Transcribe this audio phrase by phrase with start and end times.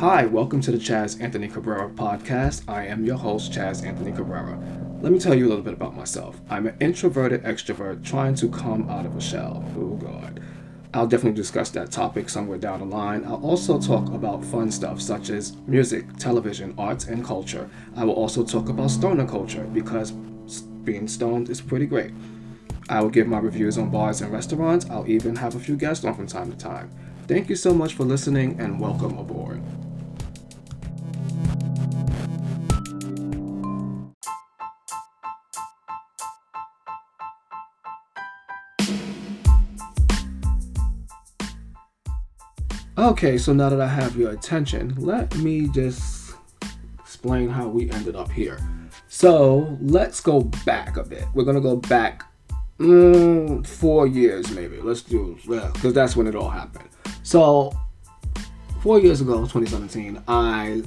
[0.00, 2.62] Hi, welcome to the Chaz Anthony Cabrera podcast.
[2.66, 4.58] I am your host, Chaz Anthony Cabrera.
[5.02, 6.40] Let me tell you a little bit about myself.
[6.48, 9.62] I'm an introverted extrovert trying to come out of a shell.
[9.76, 10.40] Oh, God.
[10.94, 13.26] I'll definitely discuss that topic somewhere down the line.
[13.26, 17.68] I'll also talk about fun stuff such as music, television, arts, and culture.
[17.94, 20.12] I will also talk about stoner culture because
[20.82, 22.14] being stoned is pretty great.
[22.88, 24.88] I will give my reviews on bars and restaurants.
[24.88, 26.90] I'll even have a few guests on from time to time.
[27.28, 29.60] Thank you so much for listening and welcome aboard.
[42.98, 46.34] Okay, so now that I have your attention, let me just
[46.98, 48.58] explain how we ended up here.
[49.08, 51.24] So let's go back a bit.
[51.32, 52.24] We're gonna go back
[52.78, 54.80] mm, four years, maybe.
[54.80, 56.88] Let's do, yeah, because that's when it all happened.
[57.22, 57.72] So
[58.82, 60.82] four years ago, 2017, I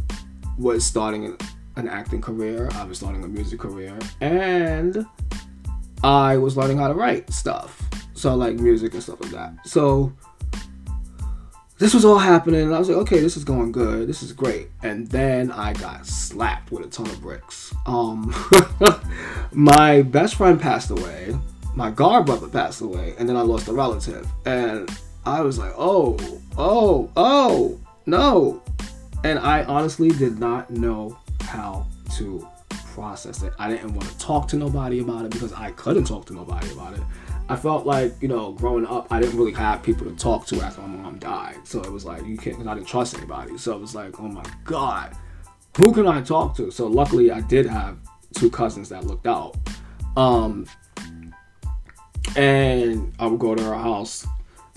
[0.57, 1.37] was starting
[1.77, 2.69] an acting career.
[2.73, 5.05] I was starting a music career, and
[6.03, 7.81] I was learning how to write stuff.
[8.13, 9.53] So like music and stuff like that.
[9.65, 10.13] So
[11.79, 14.07] this was all happening, and I was like, okay, this is going good.
[14.07, 14.69] This is great.
[14.83, 17.73] And then I got slapped with a ton of bricks.
[17.85, 18.33] Um,
[19.51, 21.35] my best friend passed away.
[21.75, 24.27] My guard brother passed away, and then I lost a relative.
[24.45, 24.89] And
[25.25, 26.17] I was like, oh,
[26.57, 28.61] oh, oh, no.
[29.23, 31.87] And I honestly did not know how
[32.17, 32.47] to
[32.93, 33.53] process it.
[33.57, 36.69] I didn't want to talk to nobody about it because I couldn't talk to nobody
[36.71, 37.01] about it.
[37.49, 40.61] I felt like, you know, growing up, I didn't really have people to talk to
[40.61, 41.57] after my mom died.
[41.65, 43.57] So it was like, you can't, I didn't trust anybody.
[43.57, 45.15] So it was like, oh my God,
[45.77, 46.71] who can I talk to?
[46.71, 47.97] So luckily, I did have
[48.33, 49.57] two cousins that looked out.
[50.15, 50.67] Um,
[52.35, 54.25] and I would go to her house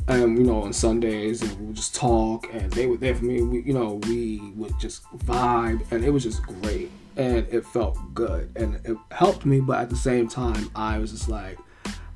[0.09, 3.25] and you know on Sundays and we would just talk and they were there for
[3.25, 7.65] me we you know we would just vibe and it was just great and it
[7.65, 11.59] felt good and it helped me but at the same time I was just like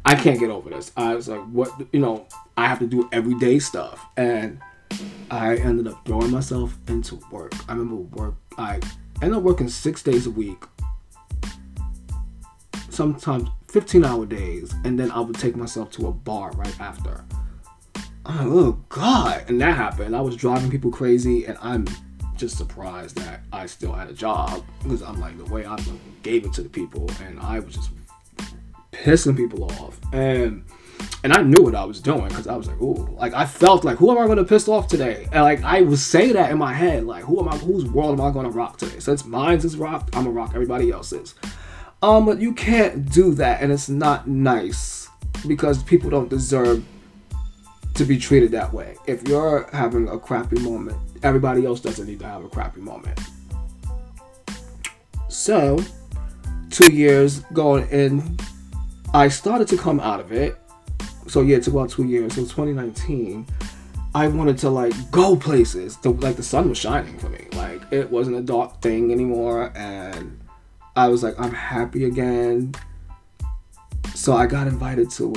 [0.05, 0.93] I can't get over this.
[0.97, 4.05] I was like, what, you know, I have to do everyday stuff.
[4.17, 4.61] And
[5.31, 7.53] I ended up throwing myself into work.
[7.69, 8.81] I remember work, I
[9.23, 10.65] ended up working six days a week,
[12.89, 14.75] sometimes 15 hour days.
[14.85, 17.25] And then I would take myself to a bar right after.
[18.25, 19.45] Like, oh God.
[19.49, 20.17] And that happened.
[20.17, 21.45] I was driving people crazy.
[21.45, 21.87] And I'm
[22.37, 25.79] just surprised that I still had a job because I'm like, the way I
[26.23, 27.11] gave it to the people.
[27.23, 27.91] And I was just
[29.05, 29.99] pissing people off.
[30.13, 30.65] And
[31.23, 33.85] and I knew what I was doing because I was like, ooh, like I felt
[33.85, 35.29] like, who am I gonna piss off today?
[35.33, 37.57] And like I would say that in my head, like, who am I?
[37.59, 38.99] Whose world am I gonna rock today?
[38.99, 41.35] Since mine's is rocked, I'm gonna rock everybody else's.
[42.03, 45.09] Um, but you can't do that, and it's not nice
[45.47, 46.85] because people don't deserve
[47.95, 48.97] to be treated that way.
[49.07, 53.21] If you're having a crappy moment, everybody else doesn't need to have a crappy moment.
[55.29, 55.79] So,
[56.71, 58.39] two years going in
[59.13, 60.57] I started to come out of it.
[61.27, 62.35] So yeah, it took about two years.
[62.35, 63.45] So 2019,
[64.15, 65.99] I wanted to like go places.
[66.05, 67.49] Like the sun was shining for me.
[67.55, 70.41] Like it wasn't a dark thing anymore, and
[70.95, 72.73] I was like, I'm happy again.
[74.15, 75.35] So I got invited to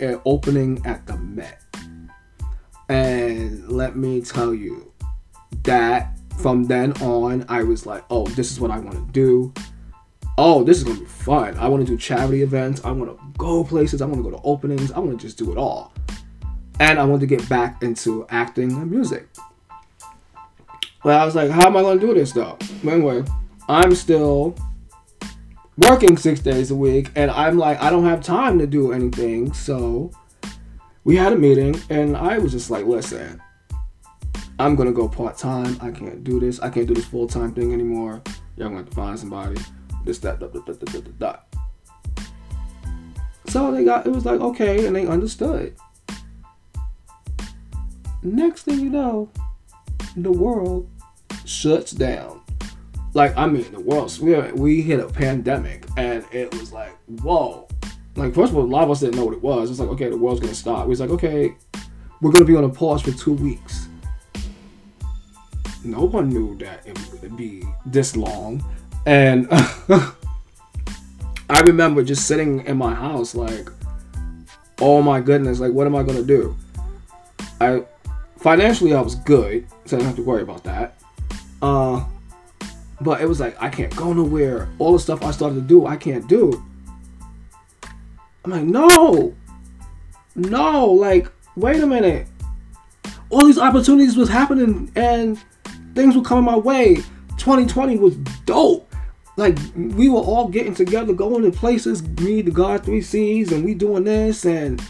[0.00, 1.60] an opening at the Met,
[2.88, 4.90] and let me tell you
[5.64, 9.52] that from then on, I was like, oh, this is what I want to do
[10.38, 11.58] oh, this is gonna be fun.
[11.58, 12.82] I want to do charity events.
[12.84, 14.00] I want to go places.
[14.00, 14.92] I want to go to openings.
[14.92, 15.92] I want to just do it all.
[16.80, 19.28] And I want to get back into acting and music.
[21.04, 22.56] Well, I was like, how am I gonna do this though?
[22.84, 23.24] Anyway,
[23.68, 24.54] I'm still
[25.76, 29.52] working six days a week, and I'm like, I don't have time to do anything.
[29.52, 30.12] So
[31.02, 33.42] we had a meeting, and I was just like, listen,
[34.60, 35.78] I'm gonna go part time.
[35.80, 36.60] I can't do this.
[36.60, 38.22] I can't do this full time thing anymore.
[38.56, 39.56] Y'all gonna have to find somebody
[40.08, 41.44] this, that, that, that, that, that, that, that.
[43.48, 45.76] So they got, it was like, okay, and they understood.
[48.22, 49.30] Next thing you know,
[50.16, 50.88] the world
[51.44, 52.40] shuts down.
[53.12, 57.68] Like, I mean, the world, we, we hit a pandemic, and it was like, whoa.
[58.16, 59.70] Like, first of all, a lot of us didn't know what it was.
[59.70, 60.86] It's like, okay, the world's gonna stop.
[60.86, 61.54] We was like, okay,
[62.22, 63.88] we're gonna be on a pause for two weeks.
[65.84, 68.64] No one knew that it would be this long.
[69.08, 69.48] And
[71.48, 73.70] I remember just sitting in my house like,
[74.82, 76.54] oh my goodness, like what am I gonna do?
[77.58, 77.84] I
[78.36, 81.00] financially I was good, so I didn't have to worry about that.
[81.62, 82.04] Uh
[83.00, 84.68] but it was like I can't go nowhere.
[84.78, 86.62] All the stuff I started to do, I can't do.
[88.44, 89.34] I'm like, no,
[90.34, 92.26] no, like, wait a minute.
[93.30, 95.42] All these opportunities was happening, and
[95.94, 96.96] things were coming my way.
[97.38, 98.14] 2020 was
[98.44, 98.87] dope.
[99.38, 102.02] Like we were all getting together, going to places.
[102.02, 104.82] Me, the God Three C's, and we doing this, and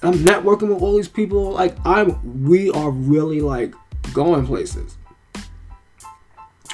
[0.00, 1.50] I'm networking with all these people.
[1.50, 3.74] Like I'm, we are really like
[4.14, 4.96] going places.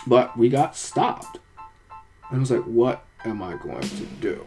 [0.06, 1.38] But we got stopped.
[2.30, 4.44] And I was like, what am I going to do?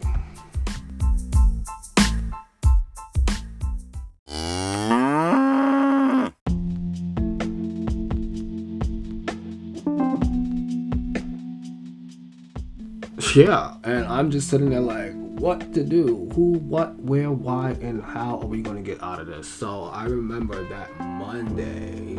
[13.34, 16.28] Yeah, and I'm just sitting there like, what to do?
[16.34, 19.48] Who, what, where, why, and how are we going to get out of this?
[19.48, 22.18] So I remember that Monday,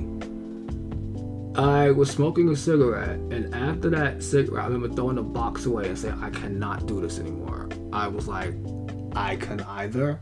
[1.55, 5.87] I was smoking a cigarette, and after that cigarette, I remember throwing the box away
[5.87, 7.69] and saying, I cannot do this anymore.
[7.91, 8.55] I was like,
[9.15, 10.19] I can either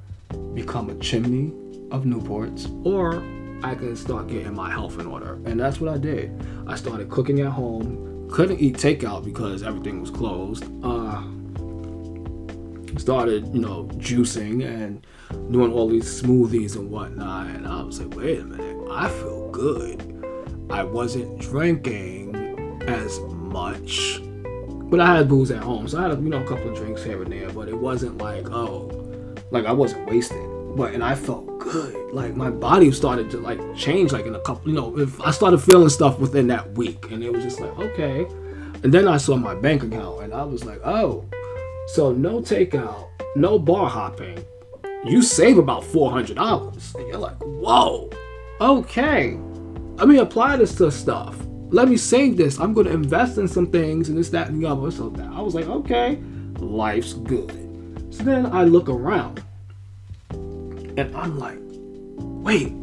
[0.53, 1.53] become a chimney
[1.91, 3.23] of Newports or
[3.65, 5.35] I can start getting my health in order.
[5.45, 6.37] And that's what I did.
[6.67, 10.63] I started cooking at home couldn't eat takeout because everything was closed.
[10.83, 11.21] Uh,
[12.97, 15.05] started, you know, juicing and
[15.51, 17.47] doing all these smoothies and whatnot.
[17.47, 20.07] And I was like, wait a minute, I feel good.
[20.69, 24.21] I wasn't drinking as much,
[24.89, 25.87] but I had booze at home.
[25.87, 28.17] So I had, you know, a couple of drinks here and there, but it wasn't
[28.17, 28.89] like, oh,
[29.51, 30.50] like I wasn't wasted.
[30.75, 32.13] But, and I felt good.
[32.13, 35.31] Like my body started to like change like in a couple, you know, if I
[35.31, 38.25] started feeling stuff within that week and it was just like, okay.
[38.83, 41.25] And then I saw my bank account and I was like, oh,
[41.87, 44.43] so no takeout, no bar hopping.
[45.05, 46.95] You save about $400.
[46.95, 48.09] And you're like, whoa,
[48.59, 49.37] okay.
[49.95, 51.37] Let me apply this to stuff.
[51.69, 52.59] Let me save this.
[52.59, 54.89] I'm to invest in some things and this, that, and the other.
[54.91, 56.19] So that I was like, okay,
[56.57, 57.51] life's good.
[58.09, 59.43] So then I look around
[60.97, 61.59] and I'm like,
[62.43, 62.73] wait,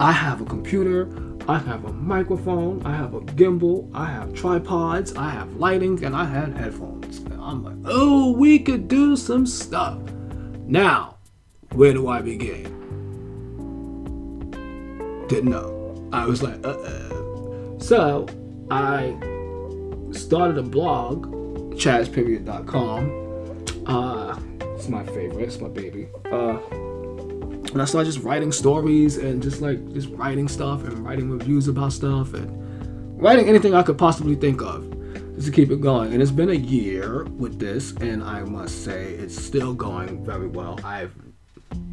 [0.00, 1.08] I have a computer,
[1.48, 6.14] I have a microphone, I have a gimbal, I have tripods, I have lighting, and
[6.14, 7.18] I had headphones.
[7.18, 9.98] And I'm like, oh, we could do some stuff.
[10.66, 11.18] Now,
[11.72, 12.64] where do I begin?
[15.28, 16.08] Didn't know.
[16.12, 18.26] I was like, uh uh So,
[18.70, 19.16] I
[20.12, 21.26] started a blog,
[21.74, 23.20] chazperiod.com.
[23.86, 24.38] Uh,
[24.76, 26.08] it's my favorite, it's my baby.
[26.30, 26.58] Uh,
[27.72, 31.68] and I started just writing stories and just like just writing stuff and writing reviews
[31.68, 32.50] about stuff and
[33.20, 34.90] writing anything I could possibly think of
[35.36, 36.12] just to keep it going.
[36.12, 40.48] And it's been a year with this, and I must say it's still going very
[40.48, 40.78] well.
[40.84, 41.14] I've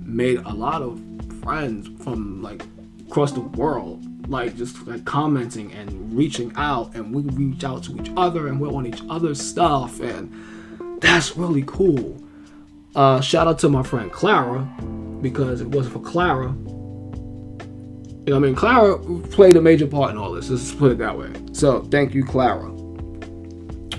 [0.04, 1.02] made a lot of
[1.42, 2.62] friends from like
[3.08, 7.96] across the world, like just like commenting and reaching out, and we reach out to
[8.02, 12.22] each other and we're on each other's stuff, and that's really cool.
[12.96, 14.68] Uh, shout out to my friend Clara
[15.22, 16.56] because it wasn't for Clara.
[18.26, 18.98] You know, I mean, Clara
[19.30, 20.50] played a major part in all this.
[20.50, 21.32] Let's put it that way.
[21.52, 22.70] So, thank you, Clara,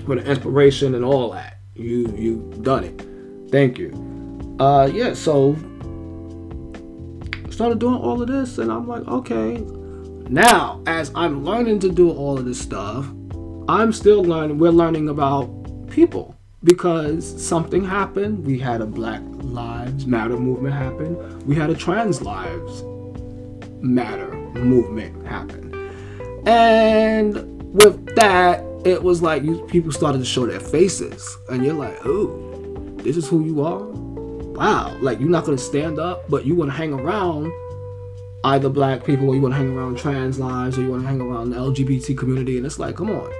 [0.05, 1.57] for the inspiration and all that.
[1.75, 3.51] You you done it.
[3.51, 3.91] Thank you.
[4.59, 5.13] Uh, yeah.
[5.13, 5.55] So,
[7.49, 9.57] started doing all of this, and I'm like, okay.
[10.29, 13.05] Now, as I'm learning to do all of this stuff,
[13.67, 14.59] I'm still learning.
[14.59, 15.49] We're learning about
[15.89, 18.45] people because something happened.
[18.45, 19.21] We had a Black
[19.51, 21.45] Lives Matter movement happen.
[21.45, 22.83] We had a Trans Lives
[23.81, 25.73] Matter movement happen.
[26.45, 27.35] And
[27.73, 31.99] with that, it was like you people started to show their faces, and you're like,
[32.05, 32.29] "Oh,
[32.97, 36.71] this is who you are." Wow, like you're not gonna stand up, but you want
[36.71, 37.51] to hang around
[38.43, 41.07] either black people, or you want to hang around trans lives, or you want to
[41.07, 43.31] hang around the LGBT community, and it's like, come on,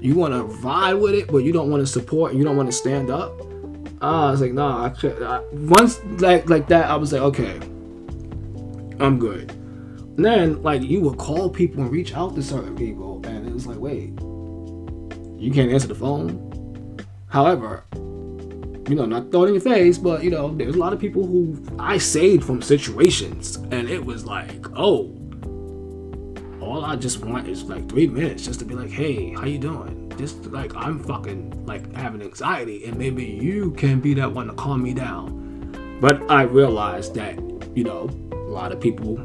[0.00, 2.56] you want to vibe with it, but you don't want to support and you don't
[2.56, 3.40] want to stand up.
[4.00, 5.22] Uh, I was like, nah, I could.
[5.22, 7.56] I, once like like that, I was like, okay,
[9.00, 9.50] I'm good.
[9.50, 13.52] And then like you would call people and reach out to certain people, and it
[13.52, 14.10] was like, wait,
[15.40, 16.44] you can't answer the phone.
[17.28, 21.00] However, you know, not throwing in your face, but you know, there's a lot of
[21.00, 25.14] people who I saved from situations, and it was like, oh,
[26.60, 29.58] all I just want is like three minutes just to be like, hey, how you
[29.58, 30.07] doing?
[30.18, 34.52] Just like I'm fucking like having anxiety, and maybe you can be that one to
[34.54, 35.98] calm me down.
[36.00, 37.36] But I realized that,
[37.76, 39.16] you know, a lot of people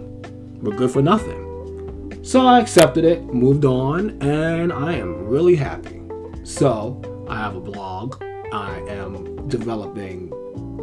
[0.62, 2.20] were good for nothing.
[2.24, 6.02] So I accepted it, moved on, and I am really happy.
[6.44, 8.24] So I have a blog.
[8.54, 10.30] I am developing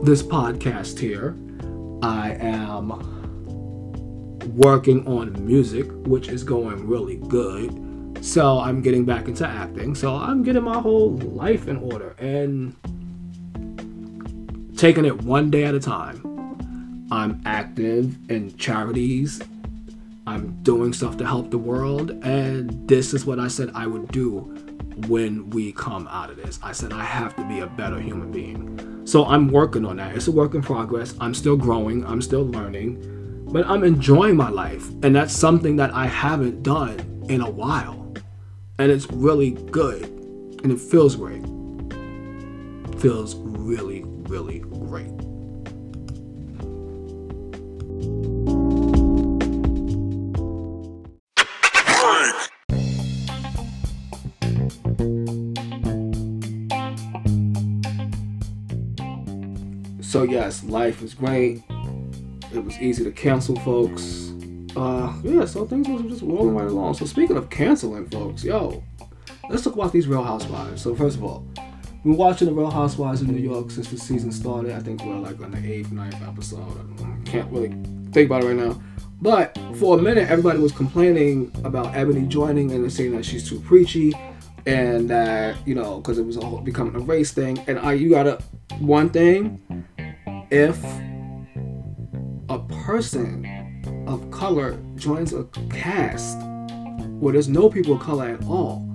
[0.03, 1.37] this podcast here.
[2.03, 2.89] I am
[4.57, 7.90] working on music, which is going really good.
[8.21, 9.95] So I'm getting back into acting.
[9.95, 12.77] So I'm getting my whole life in order and
[14.77, 16.27] taking it one day at a time.
[17.11, 19.43] I'm active in charities
[20.31, 24.13] I'm doing stuff to help the world, and this is what I said I would
[24.13, 24.43] do
[25.09, 26.61] when we come out of this.
[26.63, 29.05] I said I have to be a better human being.
[29.07, 30.15] So I'm working on that.
[30.15, 31.17] It's a work in progress.
[31.21, 34.89] I'm still growing, I'm still learning, but I'm enjoying my life.
[35.03, 38.00] And that's something that I haven't done in a while.
[38.81, 40.05] And it's really good.
[40.63, 41.43] And it feels great.
[42.99, 45.11] Feels really, really great.
[60.01, 61.63] So yes, life is great.
[62.55, 64.33] It was easy to cancel, folks.
[64.77, 66.95] Uh, yeah, so things were just rolling right along.
[66.95, 68.83] So speaking of canceling, folks, yo,
[69.49, 70.83] let's talk about these Real Housewives.
[70.83, 71.47] So first of all,
[72.05, 74.73] we're watching the Real Housewives of New York since the season started.
[74.73, 76.61] I think we're like on the eighth, ninth episode.
[77.01, 77.75] I can't really
[78.13, 78.81] think about it right now.
[79.21, 83.61] But for a minute, everybody was complaining about Eboni joining and saying that she's too
[83.61, 84.15] preachy
[84.67, 87.59] and that you know because it was all becoming a race thing.
[87.67, 88.43] And I, you gotta
[88.79, 89.61] one thing
[90.51, 90.83] if
[92.49, 93.45] a person
[94.11, 96.39] of color joins a cast
[97.21, 98.87] where there's no people of color at all,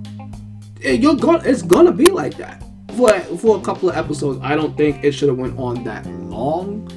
[0.80, 2.62] you're going it's gonna be like that
[2.96, 4.38] for for a couple of episodes.
[4.42, 6.92] I don't think it should have went on that long.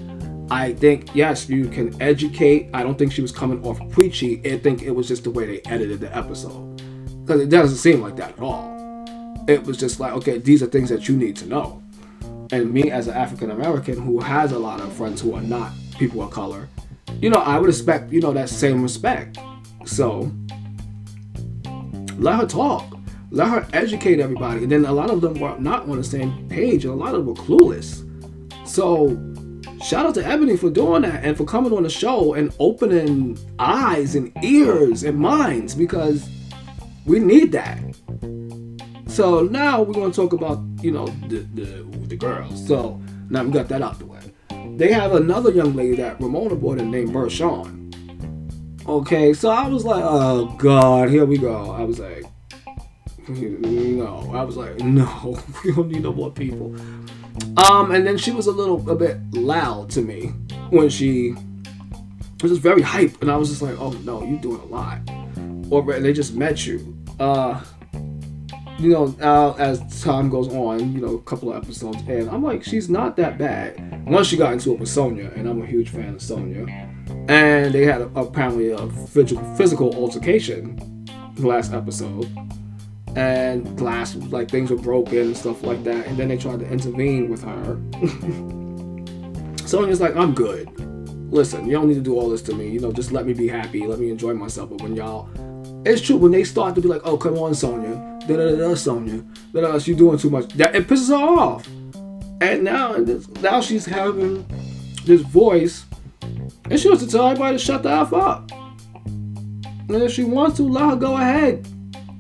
[0.52, 2.70] I think yes, you can educate.
[2.74, 4.42] I don't think she was coming off preachy.
[4.52, 6.82] I think it was just the way they edited the episode
[7.26, 8.76] because it doesn't seem like that at all.
[9.48, 11.82] It was just like okay, these are things that you need to know
[12.52, 15.72] and me as an African American who has a lot of friends who are not
[15.98, 16.68] people of color,
[17.22, 19.38] you know, I would expect, you know, that same respect.
[19.86, 20.32] So
[22.18, 22.98] let her talk.
[23.32, 24.64] Let her educate everybody.
[24.64, 27.14] And then a lot of them were not on the same page, and a lot
[27.14, 28.06] of them were clueless.
[28.68, 29.10] So
[29.84, 33.38] shout out to Eboni for doing that and for coming on the show and opening
[33.60, 36.28] eyes and ears and minds because
[37.06, 37.80] we need that.
[39.08, 42.68] So now we're going to talk about, you know, the, the the girls.
[42.68, 43.00] So
[43.30, 44.09] now we got that out the.
[44.80, 47.94] They have another young lady that Ramona brought in named Bershan.
[48.88, 51.72] Okay, so I was like, oh god, here we go.
[51.72, 52.24] I was like,
[53.28, 54.32] no.
[54.34, 56.74] I was like, no, we don't need no more people.
[57.58, 60.28] Um, and then she was a little a bit loud to me
[60.70, 61.36] when she
[62.42, 65.02] was just very hype, and I was just like, oh no, you're doing a lot.
[65.70, 66.98] Or they just met you.
[67.20, 67.62] Uh,
[68.80, 72.64] you know, as time goes on, you know, a couple of episodes, and I'm like,
[72.64, 74.08] she's not that bad.
[74.08, 76.70] Once she got into it with Sonja, and I'm a huge fan of Sonja,
[77.30, 81.06] and they had a, apparently a physical altercation
[81.36, 82.30] the last episode,
[83.16, 86.68] and glass like things were broken and stuff like that, and then they tried to
[86.70, 87.76] intervene with her.
[89.68, 90.70] Sonja's like, I'm good.
[91.32, 92.70] Listen, you don't need to do all this to me.
[92.70, 94.70] You know, just let me be happy, let me enjoy myself.
[94.70, 95.30] But when y'all,
[95.86, 98.76] it's true when they start to be like, oh, come on, Sonja da da da
[98.76, 100.50] Sonja, da da she's doing too much.
[100.54, 101.68] That it pisses her off.
[102.42, 102.94] And now
[103.42, 104.46] now she's having
[105.06, 105.86] this voice,
[106.70, 108.52] and she wants to tell everybody to shut the f up.
[109.06, 111.68] And if she wants to, let her go ahead.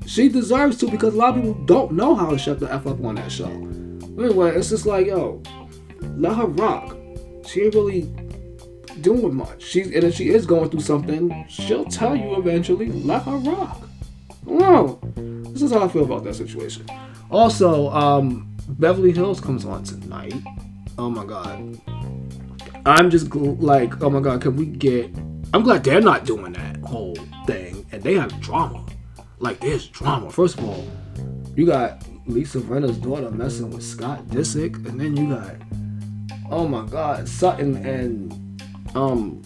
[0.05, 2.87] She deserves to because a lot of people don't know how to shut the f
[2.87, 3.45] up on that show.
[3.45, 5.41] Anyway, it's just like yo,
[6.15, 6.97] let her rock.
[7.45, 8.01] She ain't really
[9.01, 9.63] doing much.
[9.63, 12.87] She's and if she is going through something, she'll tell you eventually.
[12.87, 13.88] Let her rock.
[14.49, 16.85] Oh, this is how I feel about that situation.
[17.29, 20.33] Also, um, Beverly Hills comes on tonight.
[20.97, 21.79] Oh my god.
[22.85, 25.11] I'm just gl- like, oh my god, can we get.
[25.53, 27.15] I'm glad they're not doing that whole
[27.45, 28.85] thing and they have drama.
[29.39, 30.31] Like, there's drama.
[30.31, 30.85] First of all,
[31.55, 35.55] you got Lisa Rinna's daughter messing with Scott Disick, and then you got,
[36.51, 38.33] oh my god, Sutton and
[38.95, 39.41] um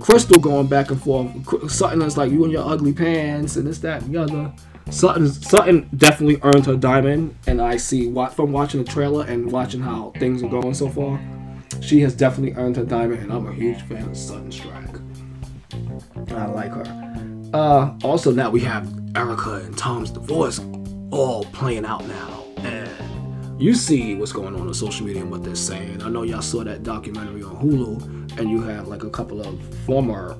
[0.00, 1.70] Crystal going back and forth.
[1.70, 4.52] Sutton is like you and your ugly pants and this, that, and the other.
[4.90, 9.52] Sutton, Sutton definitely earned her diamond, and I see what from watching the trailer and
[9.52, 11.20] watching how things are going so far.
[11.80, 15.02] She has definitely earned her diamond, and I'm a huge fan of Sutton Stracke.
[16.32, 17.50] I like her.
[17.52, 20.60] Uh, also, now we have Erica and Tom's divorce
[21.10, 22.37] all playing out now,
[23.58, 26.02] you see what's going on on social media and what they're saying.
[26.02, 29.60] I know y'all saw that documentary on Hulu, and you have like a couple of
[29.84, 30.38] former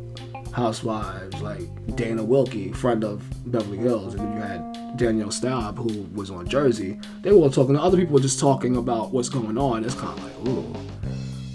[0.53, 1.61] housewives like
[1.97, 6.49] Dana Wilkey, friend of Beverly Hills, and then you had Danielle Staub, who was on
[6.49, 6.99] Jersey.
[7.23, 7.77] They were all talking.
[7.77, 9.85] Other people were just talking about what's going on.
[9.85, 10.77] It's kind of like, oh,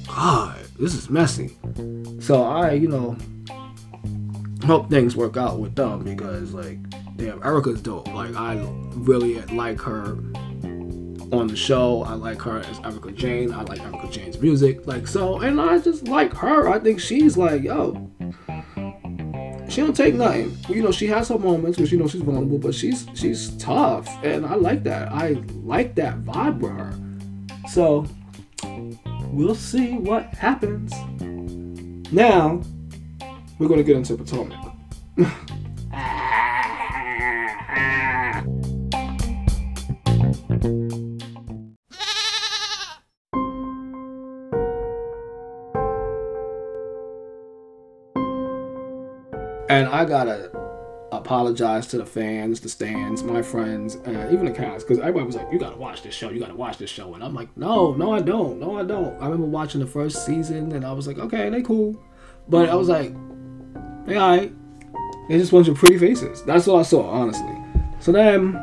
[0.08, 1.56] God, this is messy.
[2.20, 3.18] So I, you know,
[4.66, 6.80] hope things work out with them because, like,
[7.18, 8.14] damn, Erika's dope.
[8.14, 8.62] Like, I
[8.96, 10.18] really like her
[11.32, 12.04] on the show.
[12.04, 13.54] I like her as Erika Jayne.
[13.54, 14.86] I like Erika Jayne's music.
[14.86, 16.70] Like, so, and I just like her.
[16.70, 18.10] I think she's like, yo,
[19.70, 20.56] she don't take nothing.
[20.70, 24.08] You know, she has her moments where she knows she's vulnerable, but she's she's tough,
[24.24, 25.12] and I like that.
[25.12, 26.94] I like that vibe with her.
[27.70, 28.06] So
[29.32, 30.94] we'll see what happens.
[32.12, 32.62] Now
[33.58, 34.76] we're gonna get into Potomac.
[50.04, 50.52] I gotta
[51.14, 55.38] apologize to the fans, the stands, my friends, and even the cast, because everybody was
[55.38, 56.30] like, "You gotta watch this show.
[56.30, 58.60] You gotta watch this show." And I'm like, "No, no, I don't.
[58.60, 61.62] No, I don't." I remember watching the first season, and I was like, "Okay, they
[61.62, 61.96] cool,"
[62.50, 63.16] but I was like,
[64.06, 64.52] "They alright."
[65.30, 66.44] They just bunch of pretty faces.
[66.44, 67.58] That's all I saw, honestly.
[68.02, 68.60] So then,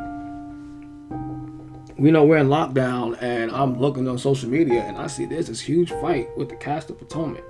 [1.96, 5.46] we know we're in lockdown, and I'm looking on social media, and I see there's
[5.46, 7.44] this huge fight with the cast of Potomac.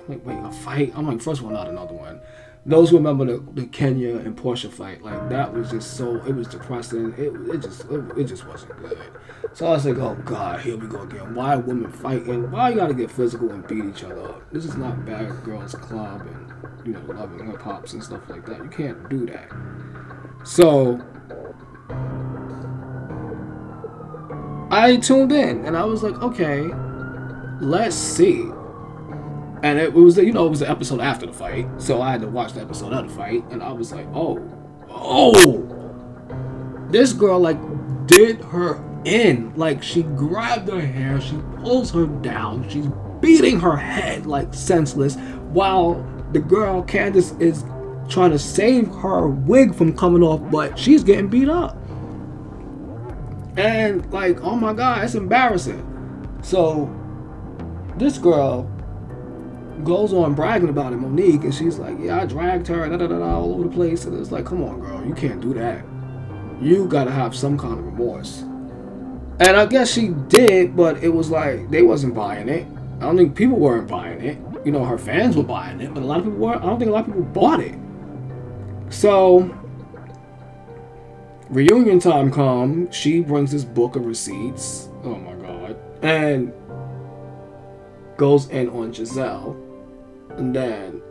[0.00, 0.92] I'm like, wait, a fight?
[0.96, 2.20] I'm like, first one, not another one
[2.66, 6.34] those who remember the, the Kenya and Porsha fight, like that was just so it
[6.34, 7.14] was depressing.
[7.16, 8.98] It, it just it, it, just wasn't good.
[9.52, 11.34] So I was like, oh god, here we go again.
[11.34, 12.50] Why women fighting?
[12.50, 14.50] Why you gotta get physical and beat each other up?
[14.50, 18.44] This is not Bad Girls Club and you know loving hip hops and stuff like
[18.46, 18.58] that.
[18.58, 19.50] You can't do that.
[20.44, 21.00] So
[24.70, 26.68] I tuned in and I was like, okay,
[27.60, 28.50] let's see
[29.62, 32.20] and it was you know it was the episode after the fight, so I had
[32.22, 34.40] to watch the episode of the fight, and I was like, oh,
[34.90, 37.58] oh, this girl like
[38.06, 42.88] did her in, like she grabbed her hair, she pulls her down, she's
[43.20, 45.16] beating her head like senseless,
[45.50, 47.64] while the girl Candace is
[48.08, 51.76] trying to save her wig from coming off, but she's getting beat up.
[53.56, 55.84] And like, oh my god, it's embarrassing.
[56.42, 56.94] So
[57.96, 58.70] this girl
[59.84, 63.06] goes on bragging about it, Monique, and she's like, "Yeah, I dragged her, da da
[63.06, 65.84] da, all over the place." And it's like, "Come on, girl, you can't do that.
[66.60, 68.42] You gotta have some kind of remorse."
[69.40, 72.66] And I guess she did, but it was like they wasn't buying it.
[72.98, 74.38] I don't think people weren't buying it.
[74.64, 76.56] You know, her fans were buying it, but a lot of people were.
[76.56, 77.74] I don't think a lot of people bought it.
[78.90, 79.54] So
[81.50, 84.88] reunion time come, she brings this book of receipts.
[85.04, 85.76] Oh my god.
[86.02, 86.52] And
[88.16, 89.67] goes in on Gizelle
[90.38, 91.02] and then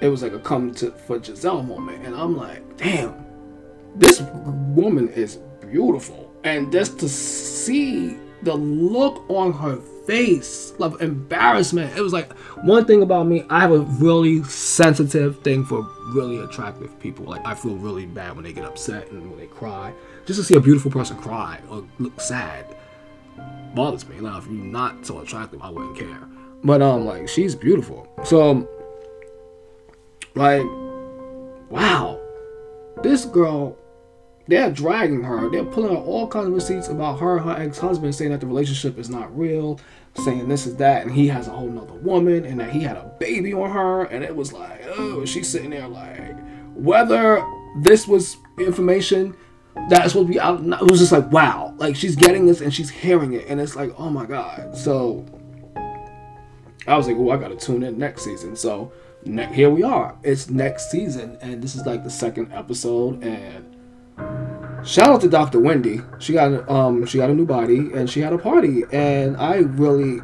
[0.00, 2.04] it was like a come to for Gizelle moment.
[2.04, 3.24] And I'm like, damn,
[3.94, 6.32] this woman is beautiful.
[6.44, 11.96] And just to see the look on her face of embarrassment.
[11.96, 15.82] It was like one thing about me, I have a really sensitive thing for
[16.14, 17.26] really attractive people.
[17.26, 19.92] Like I feel really bad when they get upset and when they cry.
[20.24, 22.76] Just to see a beautiful person cry or look sad
[23.74, 24.20] bothers me.
[24.20, 26.28] Now if you're not so attractive, I wouldn't care.
[26.64, 28.08] But um, like she's beautiful.
[28.24, 28.68] So,
[30.34, 30.64] like,
[31.70, 32.20] wow,
[33.02, 33.76] this girl,
[34.48, 35.50] they're dragging her.
[35.50, 38.98] They're pulling out all kinds of receipts about her, her ex-husband, saying that the relationship
[38.98, 39.78] is not real,
[40.14, 42.96] saying this is that, and he has a whole nother woman, and that he had
[42.96, 46.36] a baby on her, and it was like, oh, she's sitting there like,
[46.74, 47.44] whether
[47.82, 49.36] this was information
[49.88, 52.88] that's what we out it was just like wow like she's getting this and she's
[52.88, 55.24] hearing it and it's like oh my god so
[56.86, 58.56] I was like, oh, I gotta tune in next season.
[58.56, 58.92] So
[59.24, 60.16] ne- here we are.
[60.22, 63.22] It's next season, and this is like the second episode.
[63.24, 63.76] And
[64.86, 65.60] shout out to Dr.
[65.60, 66.00] Wendy.
[66.18, 68.84] She got um she got a new body, and she had a party.
[68.92, 70.20] And I really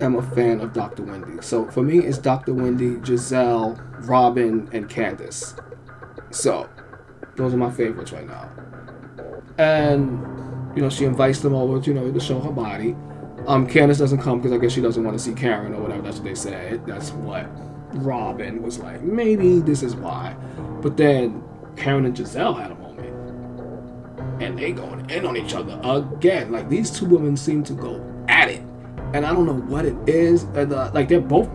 [0.00, 1.02] am a fan of Dr.
[1.02, 1.42] Wendy.
[1.42, 2.54] So for me, it's Dr.
[2.54, 5.54] Wendy, Gizelle, Robin, and Candace.
[6.30, 6.68] So
[7.36, 8.50] those are my favorites right now.
[9.58, 10.36] And
[10.76, 12.94] you know, she invites them over, you know, to show her body.
[13.46, 16.02] Um, Candace doesn't come because I guess she doesn't want to see Karen or whatever.
[16.02, 16.84] That's what they said.
[16.84, 17.46] That's what
[17.94, 19.02] Robin was like.
[19.02, 20.34] Maybe this is why.
[20.82, 21.44] But then
[21.76, 26.50] Karen and Gizelle had a moment, and they going in on each other again.
[26.50, 28.62] Like these two women seem to go at it,
[29.14, 30.42] and I don't know what it is.
[30.42, 31.48] And uh, like they're both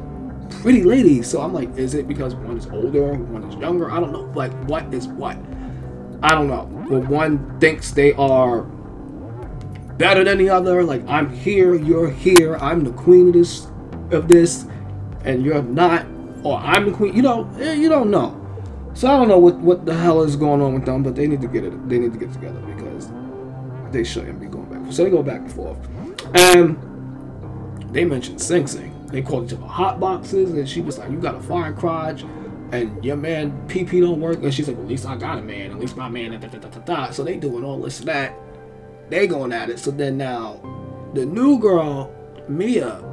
[0.62, 3.92] pretty ladies, so I'm like, is it because one is older, one is younger?
[3.92, 4.32] I don't know.
[4.34, 5.38] Like what is what?
[6.24, 6.70] I don't know.
[6.90, 8.66] But one thinks they are
[10.02, 10.84] better than the other.
[10.84, 12.56] Like I'm here, you're here.
[12.58, 13.68] I'm the queen of this,
[14.12, 14.66] of this,
[15.24, 16.08] and you're not,
[16.44, 17.16] or I'm the queen.
[17.16, 18.38] You know, eh, you don't know.
[18.94, 21.28] So I don't know what what the hell is going on with them, but they
[21.28, 21.88] need to get it.
[21.88, 23.12] They need to get together because
[23.92, 24.92] they shouldn't be going back.
[24.92, 25.78] So they go back and forth,
[26.34, 28.90] and they mentioned Sing Sing.
[29.08, 32.26] They called each other hot boxes, and she was like, "You got a fire crotch."
[32.72, 35.72] And your man PP don't work, and she's like, "At least I got a man.
[35.72, 37.12] At least my man." Da, da, da.
[37.12, 38.34] So they doing all this and that
[39.12, 39.78] they going at it.
[39.78, 40.60] So then now,
[41.14, 42.14] the new girl,
[42.48, 43.04] Mia,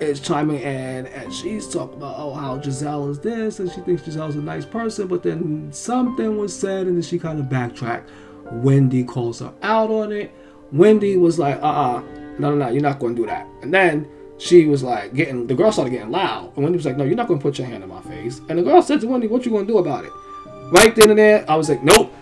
[0.00, 4.02] is chiming in and she's talking about oh how Gizelle is this and she thinks
[4.02, 8.10] Gizelle's a nice person, but then something was said and then she kind of backtracked.
[8.52, 10.32] Wendy calls her out on it.
[10.72, 12.02] Wendy was like, uh uh
[12.38, 13.46] no, no, no, you're not going to do that.
[13.62, 16.52] And then she was like getting, the girl started getting loud.
[16.56, 18.40] And Wendy was like, no, you're not going to put your hand in my face.
[18.48, 20.10] And the girl said to Wendy, what you going to do about it?
[20.72, 22.12] Right then and there, I was like, nope,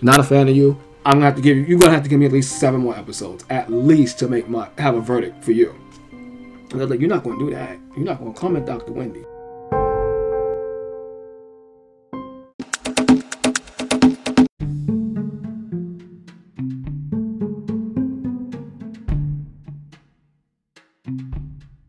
[0.00, 0.80] not a fan of you.
[1.06, 1.64] I'm gonna have to give you.
[1.64, 4.50] You're gonna have to give me at least seven more episodes, at least, to make
[4.50, 5.74] my have a verdict for you.
[6.12, 7.78] And they're like, you're not gonna do that.
[7.96, 8.92] You're not gonna comment, Dr.
[8.92, 9.24] Wendy.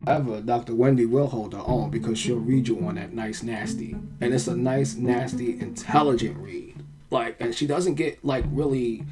[0.08, 0.74] However, Dr.
[0.74, 3.94] Wendy will hold her own because she'll read you on that nice nasty.
[4.22, 6.81] And it's a nice, nasty, intelligent read.
[7.12, 9.04] Like, and she doesn't get like really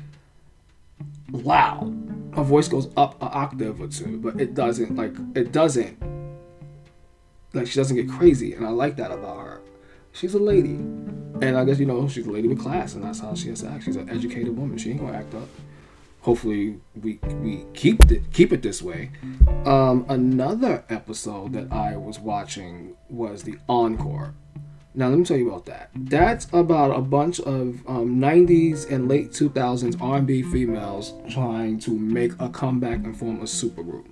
[1.31, 1.95] loud.
[2.35, 6.01] Her voice goes up an octave or two, but it doesn't like it doesn't
[7.53, 9.61] like she doesn't get crazy, and I like that about her.
[10.13, 13.19] She's a lady, and I guess you know she's a lady with class, and that's
[13.19, 13.83] how she has to act.
[13.83, 14.77] She's an educated woman.
[14.77, 15.47] She ain't gonna act up
[16.21, 19.11] hopefully we we keep it keep it this way.
[19.65, 24.33] Um, another episode that I was watching was the encore.
[24.95, 25.91] Now let me tell you about that.
[25.95, 32.31] That's about a bunch of um, 90s and late 2000s R&B females trying to make
[32.39, 34.07] a comeback and form a supergroup.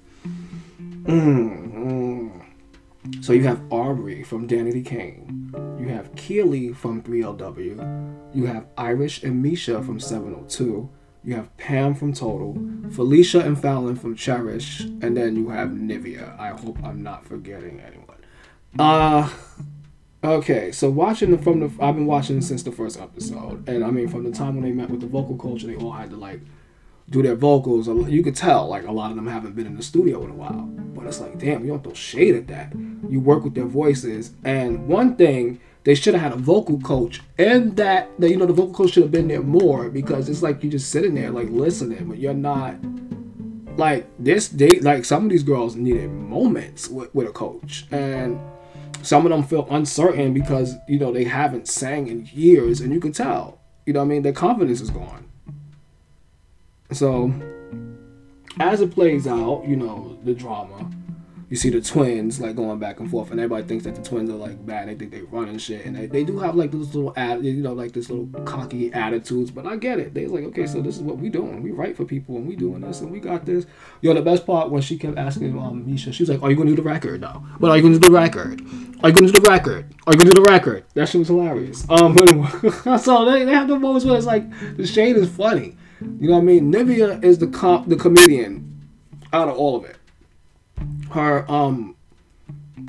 [1.04, 2.38] Mm-hmm.
[3.22, 5.52] So you have Aubrey from Danity Kane.
[5.80, 8.36] You have Kiely from 3LW.
[8.36, 10.90] You have Irish and Misha from 702.
[11.24, 16.40] You have Pam from Total, Felisha and Fallon from Cherish, and then you have Nivea.
[16.40, 18.18] I hope I'm not forgetting anyone.
[18.80, 19.30] Uh
[20.34, 23.92] okay, so watching the from the I've been watching since the first episode, and I
[23.92, 26.10] mean from the time when they met with the vocal coach, and they all had
[26.12, 26.42] to like
[27.10, 27.88] do their vocals.
[27.88, 30.36] You could tell like a lot of them haven't been in the studio in a
[30.36, 32.74] while, but it's like damn, you don't throw shade at that.
[33.10, 37.22] You work with their voices, and one thing they should have had a vocal coach,
[37.38, 40.42] and that, that you know the vocal coach should have been there more because it's
[40.42, 42.76] like you just sitting there like listening, but you're not
[43.78, 44.50] like this.
[44.50, 48.38] They like some of these girls needed moments with, with a coach, and
[49.08, 53.00] some of them feel uncertain because you know they haven't sang in years, and you
[53.00, 53.62] can tell.
[53.86, 55.24] You know, I mean, their confidence is gone.
[56.92, 57.34] So,
[58.60, 60.92] as it plays out, you know, the drama
[61.50, 64.30] you see the twins like going back and forth, and everybody thinks that the twins
[64.30, 64.90] are like bad.
[64.90, 67.44] They think they run and shit, and they, they do have like this little ad,
[67.46, 69.50] you know, like this little cocky attitudes.
[69.50, 70.14] But I get it.
[70.14, 71.64] They like, okay, so this is what we doing.
[71.64, 73.66] We write for people, and we doing this, and we got this.
[74.02, 76.58] Yo, the best part when she kept asking um Misha, she was like, "Are you
[76.58, 77.42] gonna do the record though?
[77.62, 78.62] But are you gonna do the record?
[79.02, 79.96] Are you gonna do the record?
[80.06, 81.90] Are you gonna do the record?" That shit was hilarious.
[81.90, 82.18] Um,
[83.00, 84.44] so they, they have the moments where it's like
[84.76, 85.78] the shade is funny.
[86.02, 86.74] You know what I mean?
[86.74, 88.66] Nivea is the comp, the comedian
[89.32, 89.97] out of all of it
[91.12, 91.96] her um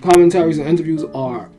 [0.03, 1.51] commentaries and interviews are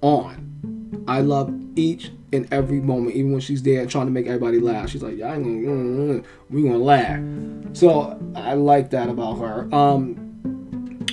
[0.00, 1.04] on.
[1.08, 4.90] I love each and every moment, even when she's there trying to make everybody laugh.
[4.90, 7.20] She's like, "Yeah, I'm gonna, mm, mm, we gonna laugh."
[7.72, 9.68] So I like that about her.
[9.74, 10.26] Um,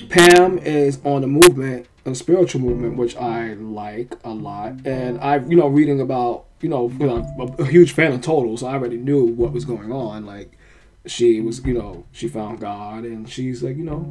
[0.10, 5.38] Pam is on the movement, a spiritual movement, which I like a lot, and I,
[5.38, 8.98] you know, reading about, you know I'm a huge fan of Total, so I already
[8.98, 10.58] knew what was going on, like
[11.06, 14.04] she was, you know, she found God and she's like, you know,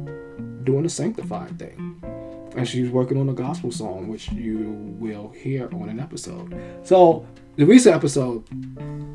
[0.63, 2.01] doing the sanctified thing.
[2.55, 6.55] And she's working on a gospel song, which you will hear on an episode.
[6.83, 7.25] So,
[7.55, 8.43] the recent episode,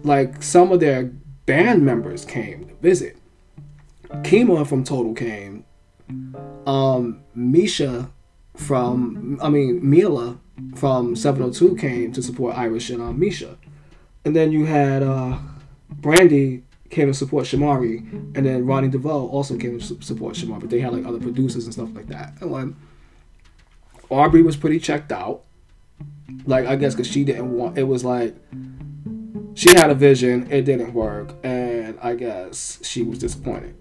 [0.04, 1.04] like some of their
[1.46, 3.16] band members came to visit.
[4.22, 5.64] Kima from Total came.
[6.66, 8.10] Um, Misha
[8.56, 10.38] from, I mean, Meelah
[10.74, 13.56] from 702 came to support Irish and um, Misha.
[14.24, 15.38] And then you had uh,
[16.00, 20.70] Brandi came to support Shamari, and then Ronnie DeVoe also came to support Shamari, but
[20.70, 22.35] they had like other producers and stuff like that.
[22.40, 22.77] And when
[24.11, 25.44] Aubrey was pretty checked out,
[26.46, 28.35] like I guess because she didn't want it was like
[29.55, 33.74] she had a vision, it didn't work, and I guess she was disappointed.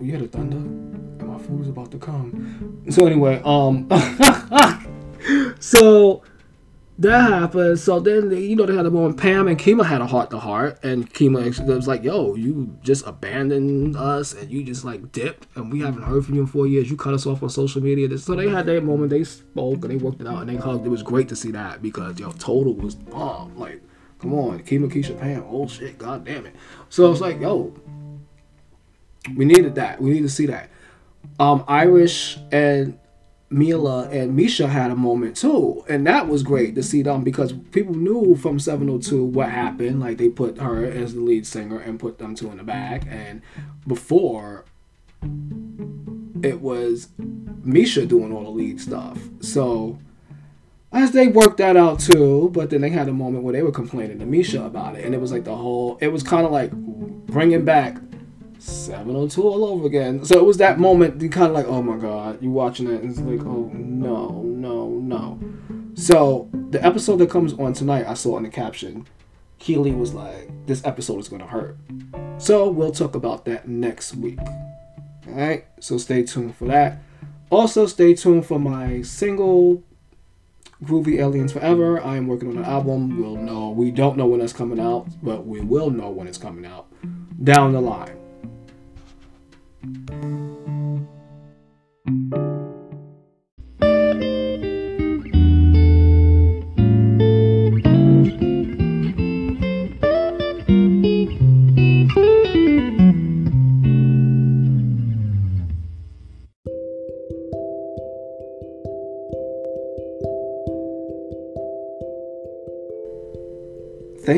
[0.00, 2.84] You hear the thunder, and my food is about to come.
[2.90, 3.88] So anyway, um,
[5.60, 6.22] so
[6.98, 7.78] that happened.
[7.80, 9.18] So then, you know, they had a moment.
[9.18, 13.06] Pam and Kima had a heart to heart, and Kima was like, "Yo, you just
[13.06, 16.66] abandoned us, and you just like dipped, and we haven't heard from you in four
[16.66, 16.90] years.
[16.90, 19.10] You cut us off on social media." So they had that moment.
[19.10, 20.86] They spoke and they worked it out, and they hugged.
[20.86, 23.58] It was great to see that because yo, Total was bomb.
[23.58, 23.82] Like,
[24.20, 25.44] come on, Kima, Keisha, Pam.
[25.48, 26.54] Oh shit, god damn it.
[26.90, 27.74] So it's like, yo,
[29.36, 30.00] we needed that.
[30.00, 30.70] We need to see that.
[31.40, 32.98] Um, Irish and
[33.54, 37.52] Meelah and Misha had a moment too, and that was great to see them because
[37.70, 40.00] people knew from 702 what happened.
[40.00, 43.06] Like they put her as the lead singer and put them two in the back,
[43.08, 43.42] and
[43.86, 44.64] before
[46.42, 49.18] it was Misha doing all the lead stuff.
[49.40, 49.98] So
[50.92, 53.72] as they worked that out too, but then they had a moment where they were
[53.72, 55.96] complaining to Misha about it, and it was like the whole.
[56.00, 57.98] It was kind of like bringing back
[58.64, 60.24] 702 all over again.
[60.24, 60.82] So it was that mm-hmm.
[60.82, 63.70] moment, you kind of like, oh my god, you're watching it, and it's like, oh
[63.72, 65.40] no, no, no.
[65.94, 69.06] So the episode that comes on tonight, I saw in the caption,
[69.60, 71.76] Kiely was like, this episode is gonna hurt.
[72.38, 74.40] So we'll talk about that next week.
[74.40, 76.98] All right, so stay tuned for that.
[77.50, 79.82] Also, stay tuned for my single
[80.82, 82.02] Groovy Aliens Forever.
[82.02, 83.20] I am working on an album.
[83.20, 83.70] We'll know.
[83.70, 86.86] We don't know when it's coming out, but we will know when it's coming out
[87.42, 88.23] down the line.
[89.84, 90.53] Música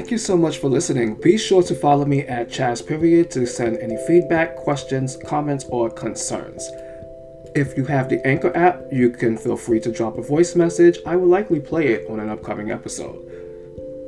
[0.06, 1.16] Thank you so much for listening.
[1.16, 5.90] Be sure to follow me at Chaz Period to send any feedback, questions, comments, or
[5.90, 6.70] concerns.
[7.56, 11.00] If you have the Anchor app, you can feel free to drop a voice message.
[11.04, 13.18] I will likely play it on an upcoming episode.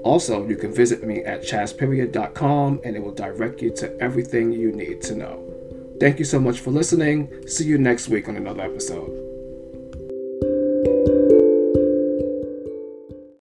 [0.04, 4.70] Also, you can visit me at chazperiod.com and it will direct you to everything you
[4.70, 5.96] need to know.
[5.98, 7.48] Thank you so much for listening.
[7.48, 9.27] See you next week on another episode.